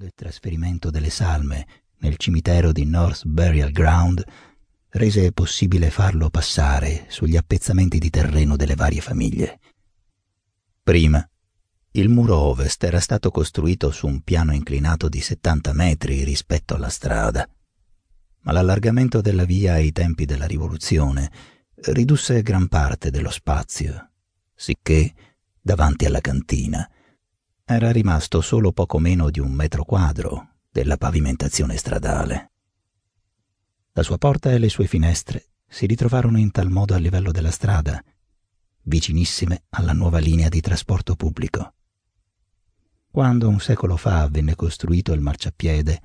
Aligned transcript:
quando 0.00 0.06
il 0.06 0.14
trasferimento 0.14 0.88
delle 0.88 1.10
salme 1.10 1.66
nel 1.98 2.16
cimitero 2.16 2.72
di 2.72 2.86
North 2.86 3.26
Burial 3.26 3.70
Ground 3.70 4.24
rese 4.92 5.30
possibile 5.32 5.90
farlo 5.90 6.30
passare 6.30 7.04
sugli 7.08 7.36
appezzamenti 7.36 7.98
di 7.98 8.08
terreno 8.08 8.56
delle 8.56 8.76
varie 8.76 9.02
famiglie. 9.02 9.60
Prima, 10.82 11.22
il 11.92 12.08
muro 12.08 12.38
ovest 12.38 12.82
era 12.82 12.98
stato 12.98 13.30
costruito 13.30 13.90
su 13.90 14.06
un 14.06 14.22
piano 14.22 14.54
inclinato 14.54 15.10
di 15.10 15.20
70 15.20 15.74
metri 15.74 16.24
rispetto 16.24 16.74
alla 16.74 16.88
strada, 16.88 17.46
ma 18.40 18.52
l'allargamento 18.52 19.20
della 19.20 19.44
via 19.44 19.74
ai 19.74 19.92
tempi 19.92 20.24
della 20.24 20.46
rivoluzione 20.46 21.30
ridusse 21.74 22.40
gran 22.40 22.68
parte 22.68 23.10
dello 23.10 23.30
spazio, 23.30 24.12
sicché, 24.54 25.12
davanti 25.60 26.06
alla 26.06 26.22
cantina, 26.22 26.88
era 27.72 27.92
rimasto 27.92 28.40
solo 28.40 28.72
poco 28.72 28.98
meno 28.98 29.30
di 29.30 29.38
un 29.38 29.52
metro 29.52 29.84
quadro 29.84 30.56
della 30.72 30.96
pavimentazione 30.96 31.76
stradale. 31.76 32.50
La 33.92 34.02
sua 34.02 34.18
porta 34.18 34.50
e 34.50 34.58
le 34.58 34.68
sue 34.68 34.88
finestre 34.88 35.50
si 35.68 35.86
ritrovarono 35.86 36.38
in 36.38 36.50
tal 36.50 36.68
modo 36.68 36.94
a 36.94 36.98
livello 36.98 37.30
della 37.30 37.52
strada, 37.52 38.02
vicinissime 38.82 39.62
alla 39.70 39.92
nuova 39.92 40.18
linea 40.18 40.48
di 40.48 40.60
trasporto 40.60 41.14
pubblico. 41.14 41.74
Quando 43.08 43.48
un 43.48 43.60
secolo 43.60 43.96
fa 43.96 44.26
venne 44.28 44.56
costruito 44.56 45.12
il 45.12 45.20
marciapiede, 45.20 46.02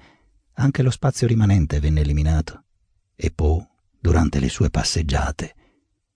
anche 0.54 0.84
lo 0.84 0.92
spazio 0.92 1.26
rimanente 1.26 1.80
venne 1.80 2.02
eliminato 2.02 2.64
e 3.16 3.32
Poe, 3.32 3.68
durante 4.00 4.40
le 4.40 4.50
sue 4.50 4.70
passeggiate, 4.70 5.56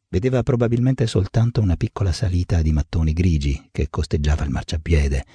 vedeva 0.10 0.42
probabilmente 0.44 1.06
soltanto 1.08 1.62
una 1.62 1.76
piccola 1.78 2.12
salita 2.12 2.62
di 2.62 2.72
mattoni 2.72 3.14
grigi 3.14 3.70
che 3.72 3.90
costeggiava 3.90 4.44
il 4.44 4.50
marciapiede, 4.50 5.26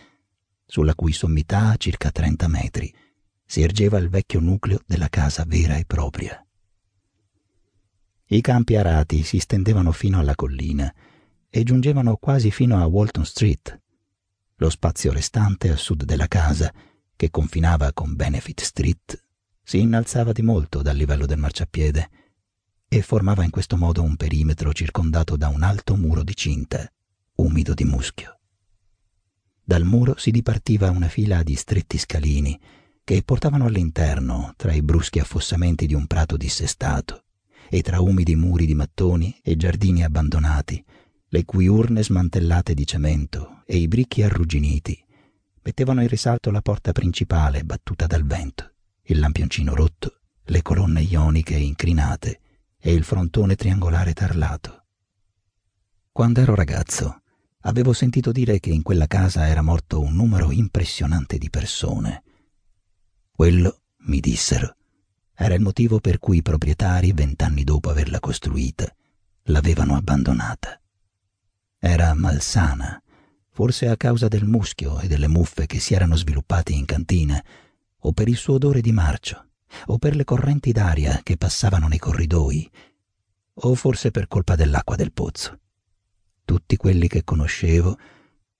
sulla 0.67 0.95
cui 0.95 1.13
sommità 1.13 1.71
a 1.71 1.77
circa 1.77 2.11
30 2.11 2.49
metri 2.49 2.93
si 3.47 3.63
ergeva 3.63 3.99
il 3.99 4.09
vecchio 4.09 4.41
nucleo 4.41 4.81
della 4.85 5.09
casa 5.09 5.45
vera 5.47 5.77
e 5.77 5.85
propria. 5.85 6.45
I 8.27 8.41
campi 8.41 8.75
arati 8.75 9.23
si 9.23 9.39
stendevano 9.39 9.93
fino 9.93 10.19
alla 10.19 10.35
collina 10.35 10.93
e 11.49 11.63
giungevano 11.63 12.17
quasi 12.17 12.51
fino 12.51 12.81
a 12.81 12.87
Walton 12.87 13.25
Street. 13.25 13.81
Lo 14.57 14.71
spazio 14.71 15.13
restante 15.13 15.71
a 15.71 15.77
sud 15.77 16.05
della 16.05 16.27
casa, 16.27 16.73
che 17.15 17.31
confinava 17.31 17.93
con 17.93 18.17
Benefit 18.17 18.61
Street, 18.63 19.23
si 19.63 19.79
innalzava 19.79 20.33
di 20.33 20.43
molto 20.43 20.83
dal 20.83 20.97
livello 20.97 21.27
del 21.27 21.39
marciapiede 21.39 22.11
e 22.97 23.03
formava 23.03 23.43
in 23.43 23.51
questo 23.51 23.77
modo 23.77 24.05
un 24.05 24.15
perimetro 24.15 24.73
circondato 24.73 25.37
da 25.37 25.49
un 25.49 25.65
alto 25.65 25.97
muro 25.97 26.23
di 26.23 26.37
cinta, 26.37 26.89
umido 27.37 27.75
di 27.75 27.83
muschio. 27.83 28.39
Dal 29.65 29.85
muro 29.85 30.17
si 30.17 30.31
dipartiva 30.31 30.91
una 30.91 31.09
fila 31.09 31.43
di 31.43 31.57
stretti 31.57 31.99
scalini 31.99 32.57
che 33.03 33.23
portavano 33.25 33.65
all'interno, 33.65 34.55
tra 34.57 34.73
i 34.73 34.83
bruschi 34.83 35.19
affossamenti 35.19 35.87
di 35.87 35.95
un 35.95 36.07
prato 36.07 36.37
dissestato 36.37 37.25
e 37.69 37.83
tra 37.83 38.01
umidi 38.01 38.37
muri 38.37 38.65
di 38.65 38.75
mattoni 38.75 39.41
e 39.43 39.57
giardini 39.57 40.05
abbandonati, 40.05 40.85
le 41.31 41.45
cui 41.45 41.67
urne 41.67 42.05
smantellate 42.05 42.75
di 42.75 42.87
cemento 42.87 43.63
e 43.67 43.77
i 43.77 43.89
bricchi 43.89 44.23
arrugginiti 44.23 45.05
mettevano 45.63 46.01
in 46.01 46.07
risalto 46.09 46.53
la 46.53 46.63
porta 46.63 46.93
principale 46.93 47.65
battuta 47.65 48.07
dal 48.07 48.25
vento, 48.25 48.75
il 49.07 49.19
lampioncino 49.19 49.75
rotto, 49.75 50.21
le 50.45 50.63
colonne 50.63 51.01
ioniche 51.01 51.57
incrinate 51.57 52.39
e 52.87 52.93
il 52.93 53.03
frontone 53.03 53.55
triangolare 53.55 54.13
tarlato. 54.13 54.85
Quando 56.13 56.43
ero 56.43 56.55
ragazzo, 56.55 57.23
avevo 57.61 57.95
sentito 57.95 58.31
dire 58.31 58.61
che 58.61 58.69
in 58.69 58.83
quella 58.83 59.07
casa 59.07 59.49
era 59.49 59.63
morto 59.63 60.03
un 60.03 60.13
numero 60.13 60.53
impressionante 60.53 61.39
di 61.39 61.49
persone. 61.49 62.23
Quello, 63.31 63.81
mi 64.01 64.21
dissero, 64.21 64.77
era 65.35 65.55
il 65.55 65.63
motivo 65.63 65.99
per 65.99 66.19
cui 66.19 66.37
i 66.37 66.43
proprietari, 66.43 67.13
vent'anni 67.13 67.65
dopo 67.65 67.89
averla 67.89 68.21
costruita, 68.21 68.95
l'avevano 69.45 69.97
abbandonata. 69.97 70.79
Era 71.79 72.13
malsana, 72.13 73.03
forse 73.49 73.89
a 73.89 73.97
causa 73.97 74.29
del 74.29 74.45
muschio 74.45 75.01
e 75.01 75.09
delle 75.09 75.29
muffe 75.29 75.65
che 75.65 75.81
si 75.81 75.95
erano 75.95 76.17
sviluppate 76.17 76.73
in 76.73 76.85
cantina, 76.85 77.43
o 78.01 78.13
per 78.13 78.29
il 78.29 78.37
suo 78.37 78.57
odore 78.57 78.83
di 78.83 78.93
marcio, 78.93 79.53
o 79.87 79.99
per 79.99 80.17
le 80.17 80.25
correnti 80.25 80.73
d'aria 80.73 81.21
che 81.23 81.37
passavano 81.37 81.89
nei 81.89 81.99
corridoi, 81.99 82.71
o 83.55 83.75
forse 83.75 84.11
per 84.11 84.29
colpa 84.29 84.57
dell'acqua 84.57 84.97
del 84.97 85.13
pozzo. 85.13 85.59
Tutti 86.45 86.77
quelli 86.77 87.09
che 87.09 87.25
conoscevo 87.25 87.99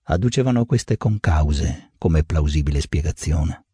adducevano 0.03 0.65
queste 0.65 0.97
concause 0.97 1.91
come 1.97 2.23
plausibile 2.23 2.81
spiegazione. 2.81 3.65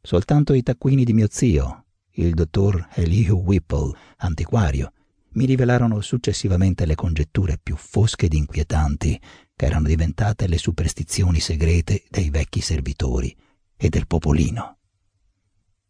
Soltanto 0.00 0.52
i 0.52 0.62
taccuini 0.62 1.04
di 1.04 1.12
mio 1.12 1.28
zio, 1.30 1.84
il 2.16 2.34
dottor 2.34 2.88
Elihu 2.94 3.40
Whipple, 3.40 3.96
antiquario, 4.18 4.92
mi 5.34 5.46
rivelarono 5.46 6.00
successivamente 6.00 6.86
le 6.86 6.94
congetture 6.94 7.58
più 7.60 7.74
fosche 7.76 8.26
ed 8.26 8.34
inquietanti 8.34 9.20
che 9.56 9.66
erano 9.66 9.88
diventate 9.88 10.46
le 10.46 10.58
superstizioni 10.58 11.40
segrete 11.40 12.04
dei 12.08 12.30
vecchi 12.30 12.60
servitori 12.60 13.34
e 13.76 13.88
del 13.88 14.06
popolino. 14.06 14.78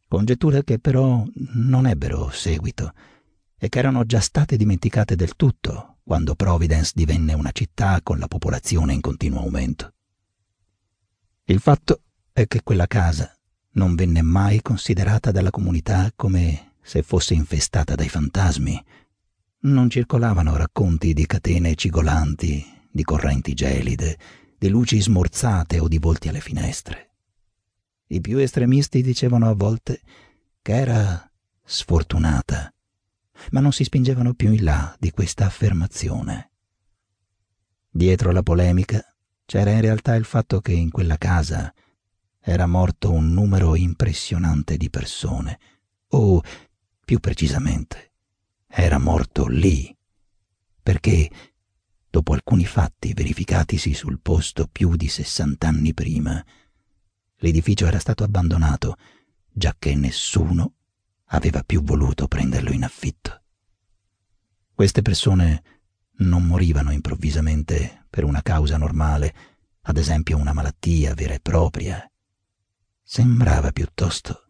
Congetture 0.08 0.64
che 0.64 0.78
però 0.78 1.24
non 1.54 1.86
ebbero 1.86 2.30
seguito 2.30 2.92
e 3.58 3.68
che 3.68 3.78
erano 3.78 4.04
già 4.04 4.20
state 4.20 4.56
dimenticate 4.56 5.16
del 5.16 5.36
tutto 5.36 5.98
quando 6.04 6.34
Providence 6.34 6.92
divenne 6.94 7.32
una 7.32 7.50
città 7.50 8.00
con 8.02 8.18
la 8.18 8.28
popolazione 8.28 8.92
in 8.92 9.00
continuo 9.00 9.40
aumento. 9.40 9.92
Il 11.44 11.60
fatto 11.60 12.02
è 12.32 12.46
che 12.46 12.62
quella 12.62 12.86
casa 12.86 13.34
non 13.72 13.94
venne 13.94 14.22
mai 14.22 14.60
considerata 14.60 15.30
dalla 15.30 15.50
comunità 15.50 16.12
come 16.14 16.72
se 16.82 17.02
fosse 17.02 17.34
infestata 17.34 17.94
dai 17.94 18.08
fantasmi. 18.08 18.84
Non 19.60 19.88
circolavano 19.88 20.56
racconti 20.56 21.14
di 21.14 21.26
catene 21.26 21.74
cigolanti, 21.74 22.64
di 22.90 23.02
correnti 23.02 23.54
gelide, 23.54 24.18
di 24.58 24.68
luci 24.68 25.00
smorzate 25.00 25.78
o 25.78 25.88
di 25.88 25.98
volti 25.98 26.28
alle 26.28 26.40
finestre. 26.40 27.13
I 28.06 28.20
più 28.20 28.38
estremisti 28.38 29.02
dicevano 29.02 29.48
a 29.48 29.54
volte 29.54 30.00
che 30.62 30.74
era 30.74 31.30
sfortunata 31.62 32.74
ma 33.50 33.60
non 33.60 33.72
si 33.72 33.84
spingevano 33.84 34.34
più 34.34 34.52
in 34.52 34.64
là 34.64 34.94
di 34.98 35.10
questa 35.10 35.46
affermazione. 35.46 36.50
Dietro 37.90 38.32
la 38.32 38.42
polemica 38.42 39.04
c'era 39.44 39.70
in 39.70 39.80
realtà 39.80 40.14
il 40.14 40.24
fatto 40.24 40.60
che 40.60 40.72
in 40.72 40.90
quella 40.90 41.18
casa 41.18 41.72
era 42.40 42.66
morto 42.66 43.10
un 43.10 43.32
numero 43.32 43.74
impressionante 43.74 44.76
di 44.76 44.90
persone, 44.90 45.58
o, 46.08 46.42
più 47.04 47.18
precisamente, 47.18 48.12
era 48.66 48.98
morto 48.98 49.46
lì, 49.46 49.94
perché, 50.82 51.30
dopo 52.10 52.34
alcuni 52.34 52.66
fatti 52.66 53.14
verificatisi 53.14 53.94
sul 53.94 54.20
posto 54.20 54.68
più 54.70 54.94
di 54.96 55.08
sessant'anni 55.08 55.94
prima, 55.94 56.44
l'edificio 57.44 57.84
era 57.84 57.98
stato 57.98 58.24
abbandonato, 58.24 58.96
giacché 59.52 59.94
nessuno 59.94 60.72
aveva 61.26 61.62
più 61.62 61.82
voluto 61.82 62.26
prenderlo 62.26 62.72
in 62.72 62.84
affitto. 62.84 63.42
Queste 64.72 65.02
persone 65.02 65.62
non 66.18 66.44
morivano 66.46 66.90
improvvisamente 66.90 68.06
per 68.08 68.24
una 68.24 68.40
causa 68.40 68.78
normale, 68.78 69.34
ad 69.82 69.98
esempio 69.98 70.38
una 70.38 70.54
malattia 70.54 71.12
vera 71.12 71.34
e 71.34 71.40
propria. 71.40 72.10
Sembrava 73.02 73.72
piuttosto 73.72 74.46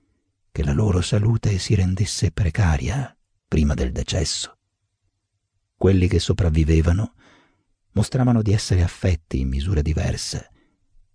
che 0.52 0.62
la 0.62 0.72
loro 0.72 1.00
salute 1.00 1.58
si 1.58 1.74
rendesse 1.74 2.30
precaria 2.30 3.14
prima 3.48 3.74
del 3.74 3.90
decesso. 3.90 4.56
Quelli 5.76 6.06
che 6.06 6.20
sopravvivevano 6.20 7.14
mostravano 7.92 8.40
di 8.40 8.52
essere 8.52 8.84
affetti 8.84 9.40
in 9.40 9.48
misura 9.48 9.82
diversa 9.82 10.48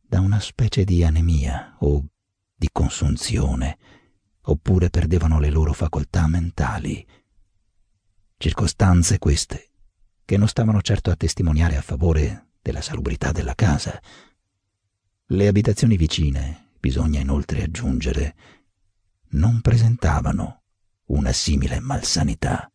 da 0.09 0.21
una 0.21 0.39
specie 0.39 0.85
di 0.85 1.03
anemia 1.03 1.75
o 1.81 2.03
di 2.55 2.67
consunzione 2.71 3.77
oppure 4.41 4.89
perdevano 4.89 5.39
le 5.39 5.51
loro 5.51 5.71
facoltà 5.71 6.27
mentali. 6.27 7.05
Circostanze 8.35 9.19
queste 9.19 9.69
che 10.25 10.35
non 10.35 10.47
stavano 10.47 10.81
certo 10.81 11.11
a 11.11 11.15
testimoniare 11.15 11.77
a 11.77 11.83
favore 11.83 12.53
della 12.59 12.81
salubrità 12.81 13.31
della 13.31 13.53
casa. 13.53 14.01
Le 15.27 15.47
abitazioni 15.47 15.95
vicine, 15.95 16.71
bisogna 16.79 17.19
inoltre 17.19 17.61
aggiungere, 17.61 18.35
non 19.33 19.61
presentavano 19.61 20.63
una 21.05 21.31
simile 21.33 21.79
malsanità. 21.79 22.71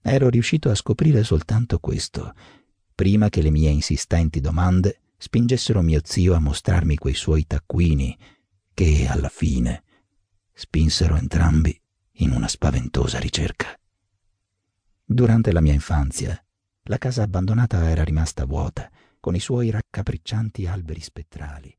Ero 0.00 0.28
riuscito 0.28 0.70
a 0.70 0.76
scoprire 0.76 1.24
soltanto 1.24 1.80
questo, 1.80 2.34
prima 2.94 3.28
che 3.30 3.42
le 3.42 3.50
mie 3.50 3.70
insistenti 3.70 4.40
domande 4.40 5.00
spingessero 5.22 5.82
mio 5.82 6.00
zio 6.02 6.34
a 6.34 6.40
mostrarmi 6.40 6.96
quei 6.96 7.14
suoi 7.14 7.46
taccuini 7.46 8.18
che, 8.74 9.06
alla 9.08 9.28
fine, 9.28 9.84
spinsero 10.52 11.14
entrambi 11.14 11.80
in 12.14 12.32
una 12.32 12.48
spaventosa 12.48 13.20
ricerca. 13.20 13.68
Durante 15.04 15.52
la 15.52 15.60
mia 15.60 15.74
infanzia, 15.74 16.44
la 16.86 16.98
casa 16.98 17.22
abbandonata 17.22 17.88
era 17.88 18.02
rimasta 18.02 18.44
vuota, 18.46 18.90
con 19.20 19.36
i 19.36 19.38
suoi 19.38 19.70
raccapriccianti 19.70 20.66
alberi 20.66 21.00
spettrali, 21.00 21.72